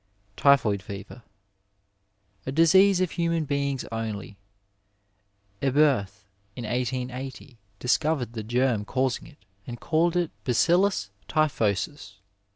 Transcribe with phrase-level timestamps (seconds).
[0.35, 1.21] Typhoid Fever.—
[2.47, 4.35] ^A disease of human beings only.
[5.61, 12.13] Eberth in 1880 discovered the germ causing it and called it BaoiUus typhosus.